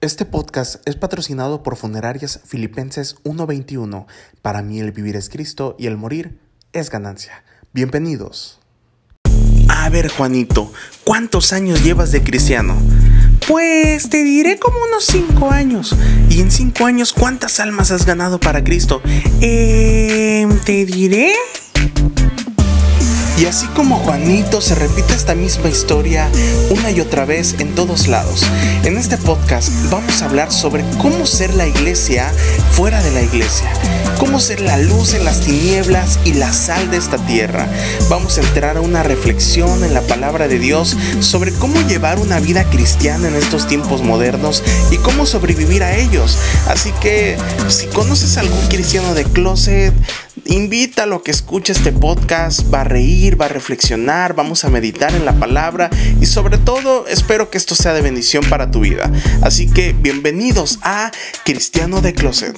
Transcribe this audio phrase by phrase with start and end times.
[0.00, 4.06] Este podcast es patrocinado por Funerarias Filipenses 121.
[4.42, 6.38] Para mí el vivir es Cristo y el morir
[6.72, 7.42] es ganancia.
[7.72, 8.60] Bienvenidos.
[9.68, 10.72] A ver, Juanito,
[11.02, 12.76] ¿cuántos años llevas de cristiano?
[13.48, 15.96] Pues te diré como unos 5 años.
[16.30, 19.02] ¿Y en 5 años cuántas almas has ganado para Cristo?
[19.40, 21.32] Eh, te diré
[23.40, 26.28] y así como Juanito se repite esta misma historia
[26.70, 28.44] una y otra vez en todos lados.
[28.84, 32.32] En este podcast vamos a hablar sobre cómo ser la iglesia
[32.72, 33.68] fuera de la iglesia,
[34.18, 37.68] cómo ser la luz en las tinieblas y la sal de esta tierra.
[38.08, 42.40] Vamos a entrar a una reflexión en la palabra de Dios sobre cómo llevar una
[42.40, 46.38] vida cristiana en estos tiempos modernos y cómo sobrevivir a ellos.
[46.66, 47.36] Así que
[47.68, 49.94] si conoces a algún cristiano de closet,
[50.46, 55.14] Invítalo a que escuche este podcast, va a reír, va a reflexionar, vamos a meditar
[55.14, 59.10] en la palabra y sobre todo espero que esto sea de bendición para tu vida.
[59.42, 61.10] Así que bienvenidos a
[61.44, 62.56] Cristiano de Closet.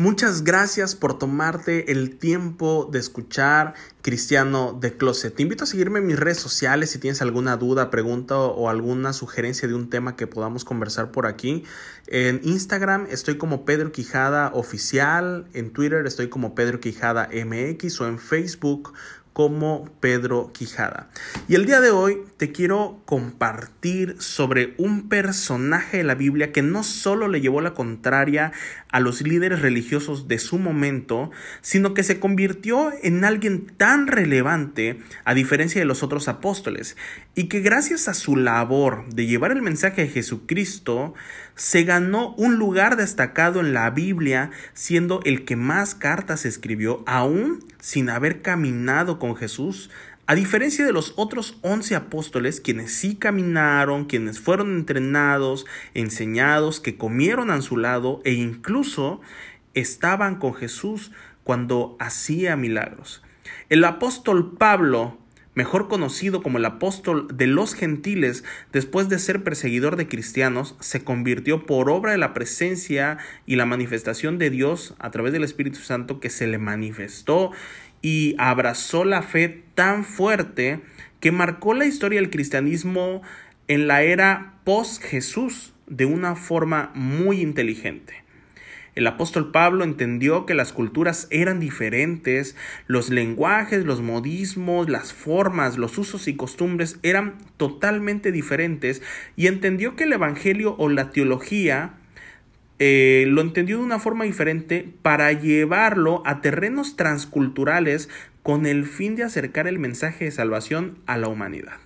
[0.00, 5.34] Muchas gracias por tomarte el tiempo de escuchar Cristiano de Closet.
[5.34, 9.12] Te invito a seguirme en mis redes sociales si tienes alguna duda, pregunta o alguna
[9.12, 11.64] sugerencia de un tema que podamos conversar por aquí.
[12.06, 18.08] En Instagram estoy como Pedro Quijada Oficial, en Twitter estoy como Pedro Quijada MX o
[18.08, 18.94] en Facebook
[19.32, 21.08] como Pedro Quijada.
[21.48, 26.62] Y el día de hoy te quiero compartir sobre un personaje de la Biblia que
[26.62, 28.52] no solo le llevó la contraria
[28.90, 35.00] a los líderes religiosos de su momento, sino que se convirtió en alguien tan relevante
[35.24, 36.96] a diferencia de los otros apóstoles,
[37.34, 41.14] y que gracias a su labor de llevar el mensaje de Jesucristo,
[41.54, 47.64] se ganó un lugar destacado en la Biblia, siendo el que más cartas escribió, aún
[47.80, 49.90] sin haber caminado con Jesús,
[50.26, 56.96] a diferencia de los otros once apóstoles, quienes sí caminaron, quienes fueron entrenados, enseñados, que
[56.96, 59.20] comieron a su lado e incluso
[59.74, 61.10] estaban con Jesús
[61.42, 63.22] cuando hacía milagros.
[63.70, 65.18] El apóstol Pablo,
[65.54, 71.02] mejor conocido como el apóstol de los gentiles, después de ser perseguidor de cristianos, se
[71.02, 75.80] convirtió por obra de la presencia y la manifestación de Dios a través del Espíritu
[75.80, 77.50] Santo que se le manifestó
[78.02, 80.80] y abrazó la fe tan fuerte
[81.20, 83.22] que marcó la historia del cristianismo
[83.68, 88.24] en la era post-Jesús de una forma muy inteligente.
[88.94, 92.56] El apóstol Pablo entendió que las culturas eran diferentes,
[92.86, 99.00] los lenguajes, los modismos, las formas, los usos y costumbres eran totalmente diferentes
[99.36, 101.94] y entendió que el Evangelio o la teología
[102.80, 108.08] eh, lo entendió de una forma diferente para llevarlo a terrenos transculturales
[108.42, 111.76] con el fin de acercar el mensaje de salvación a la humanidad.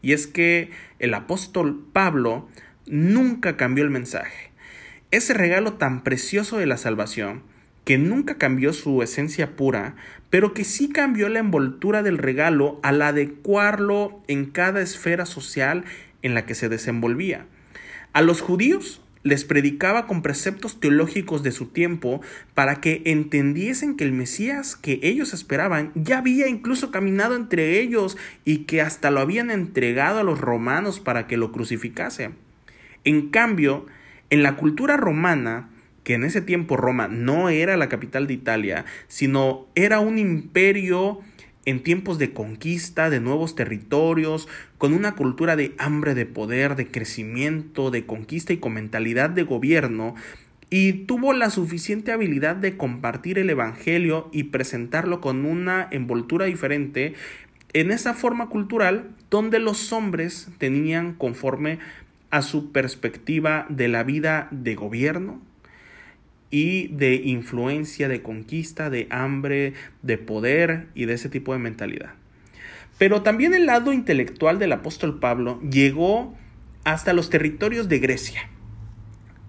[0.00, 2.48] Y es que el apóstol Pablo
[2.86, 4.51] nunca cambió el mensaje.
[5.12, 7.42] Ese regalo tan precioso de la salvación,
[7.84, 9.94] que nunca cambió su esencia pura,
[10.30, 15.84] pero que sí cambió la envoltura del regalo al adecuarlo en cada esfera social
[16.22, 17.44] en la que se desenvolvía.
[18.14, 22.22] A los judíos les predicaba con preceptos teológicos de su tiempo
[22.54, 28.16] para que entendiesen que el Mesías que ellos esperaban ya había incluso caminado entre ellos
[28.46, 32.30] y que hasta lo habían entregado a los romanos para que lo crucificase.
[33.04, 33.86] En cambio,
[34.32, 35.68] en la cultura romana,
[36.04, 41.20] que en ese tiempo Roma no era la capital de Italia, sino era un imperio
[41.66, 44.48] en tiempos de conquista de nuevos territorios,
[44.78, 49.42] con una cultura de hambre de poder, de crecimiento, de conquista y con mentalidad de
[49.42, 50.14] gobierno,
[50.70, 57.12] y tuvo la suficiente habilidad de compartir el Evangelio y presentarlo con una envoltura diferente
[57.74, 61.80] en esa forma cultural donde los hombres tenían conforme
[62.32, 65.40] a su perspectiva de la vida de gobierno,
[66.52, 72.10] y de influencia, de conquista, de hambre, de poder y de ese tipo de mentalidad.
[72.98, 76.36] Pero también el lado intelectual del apóstol Pablo llegó
[76.84, 78.50] hasta los territorios de Grecia,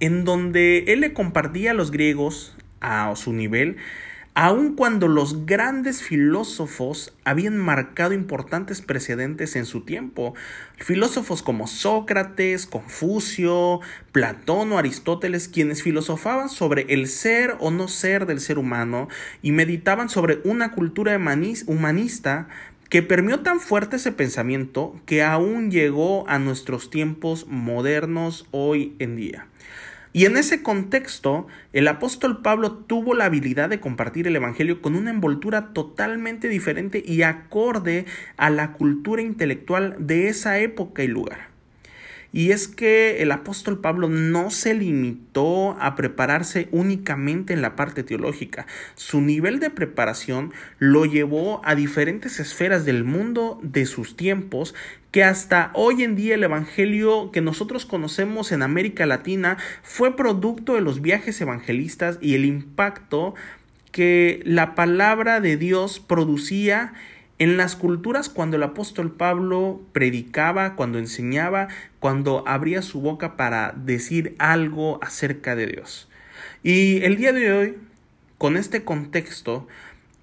[0.00, 3.76] en donde él le compartía a los griegos a su nivel
[4.36, 10.34] aun cuando los grandes filósofos habían marcado importantes precedentes en su tiempo.
[10.76, 13.80] Filósofos como Sócrates, Confucio,
[14.12, 19.08] Platón o Aristóteles, quienes filosofaban sobre el ser o no ser del ser humano
[19.40, 22.48] y meditaban sobre una cultura humanista
[22.90, 29.16] que permeó tan fuerte ese pensamiento que aún llegó a nuestros tiempos modernos hoy en
[29.16, 29.46] día.
[30.16, 34.96] Y en ese contexto, el apóstol Pablo tuvo la habilidad de compartir el Evangelio con
[34.96, 38.06] una envoltura totalmente diferente y acorde
[38.38, 41.55] a la cultura intelectual de esa época y lugar.
[42.36, 48.02] Y es que el apóstol Pablo no se limitó a prepararse únicamente en la parte
[48.02, 48.66] teológica.
[48.94, 54.74] Su nivel de preparación lo llevó a diferentes esferas del mundo de sus tiempos
[55.12, 60.74] que hasta hoy en día el Evangelio que nosotros conocemos en América Latina fue producto
[60.74, 63.34] de los viajes evangelistas y el impacto
[63.92, 66.92] que la palabra de Dios producía
[67.38, 71.68] en las culturas cuando el apóstol Pablo predicaba, cuando enseñaba,
[72.00, 76.08] cuando abría su boca para decir algo acerca de Dios.
[76.62, 77.78] Y el día de hoy,
[78.38, 79.66] con este contexto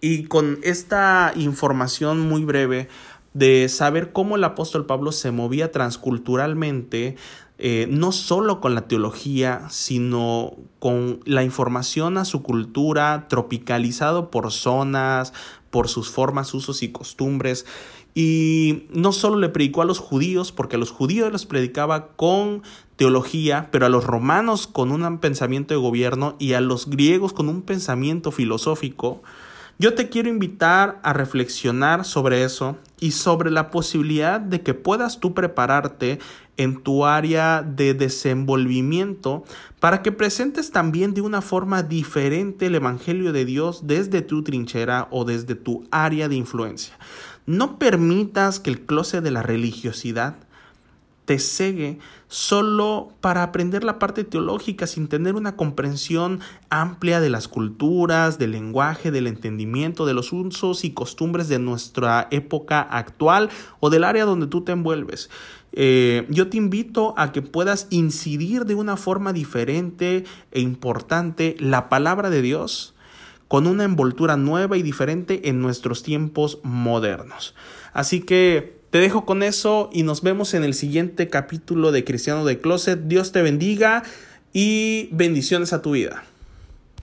[0.00, 2.88] y con esta información muy breve
[3.34, 7.16] de saber cómo el apóstol Pablo se movía transculturalmente,
[7.58, 14.52] eh, no solo con la teología, sino con la información a su cultura, tropicalizado por
[14.52, 15.32] zonas,
[15.70, 17.66] por sus formas, usos y costumbres.
[18.14, 22.62] Y no solo le predicó a los judíos, porque a los judíos les predicaba con
[22.96, 27.48] teología, pero a los romanos con un pensamiento de gobierno y a los griegos con
[27.48, 29.22] un pensamiento filosófico.
[29.78, 35.20] Yo te quiero invitar a reflexionar sobre eso y sobre la posibilidad de que puedas
[35.20, 36.18] tú prepararte
[36.56, 39.44] en tu área de desenvolvimiento
[39.80, 45.06] para que presentes también de una forma diferente el Evangelio de Dios desde tu trinchera
[45.10, 46.98] o desde tu área de influencia.
[47.46, 50.36] No permitas que el closet de la religiosidad
[51.28, 51.98] te cegue
[52.28, 56.40] solo para aprender la parte teológica sin tener una comprensión
[56.70, 62.28] amplia de las culturas, del lenguaje, del entendimiento, de los usos y costumbres de nuestra
[62.30, 65.28] época actual o del área donde tú te envuelves.
[65.72, 71.90] Eh, yo te invito a que puedas incidir de una forma diferente e importante la
[71.90, 72.94] palabra de Dios
[73.48, 77.54] con una envoltura nueva y diferente en nuestros tiempos modernos.
[77.92, 82.44] Así que te dejo con eso y nos vemos en el siguiente capítulo de Cristiano
[82.44, 83.00] de Closet.
[83.06, 84.02] Dios te bendiga
[84.52, 86.24] y bendiciones a tu vida.